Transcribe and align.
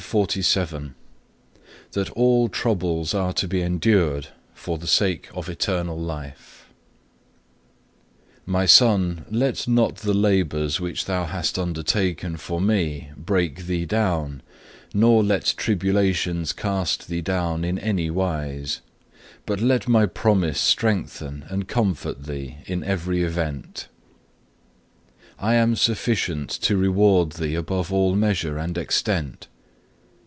2. 0.11 0.25
CHAPTER 0.25 0.41
XLVII 0.41 0.91
That 1.93 2.09
all 2.09 2.49
troubles 2.49 3.13
are 3.13 3.31
to 3.33 3.47
be 3.47 3.61
endured 3.61 4.27
for 4.53 4.77
the 4.77 4.87
sake 4.87 5.29
of 5.33 5.47
eternal 5.47 5.97
life 5.97 6.67
"My 8.45 8.65
Son, 8.65 9.23
let 9.29 9.67
not 9.69 9.97
the 9.97 10.13
labours 10.15 10.81
which 10.81 11.05
thou 11.05 11.25
hast 11.27 11.57
undertaken 11.59 12.35
for 12.35 12.59
Me 12.59 13.11
break 13.15 13.67
thee 13.67 13.85
down, 13.85 14.41
nor 14.93 15.23
let 15.23 15.53
tribulations 15.55 16.51
cast 16.51 17.07
thee 17.07 17.21
down 17.21 17.63
in 17.63 17.77
any 17.79 18.09
wise, 18.09 18.81
but 19.45 19.61
let 19.61 19.87
my 19.87 20.05
promise 20.07 20.59
strengthen 20.59 21.45
and 21.47 21.67
comfort 21.69 22.25
thee 22.25 22.57
in 22.65 22.83
every 22.83 23.21
event. 23.23 23.87
I 25.39 25.53
am 25.55 25.75
sufficient 25.77 26.49
to 26.49 26.75
reward 26.75 27.33
thee 27.33 27.55
above 27.55 27.93
all 27.93 28.13
measure 28.15 28.57
and 28.57 28.77
extent. 28.79 29.47